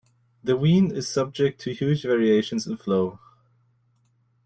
[0.43, 3.19] The Wien is subject to huge variations in flow.